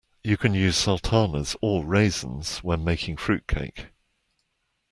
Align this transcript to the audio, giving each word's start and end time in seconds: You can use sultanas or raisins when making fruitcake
You 0.23 0.35
can 0.35 0.55
use 0.55 0.77
sultanas 0.77 1.55
or 1.61 1.85
raisins 1.85 2.63
when 2.63 2.83
making 2.83 3.17
fruitcake 3.17 3.89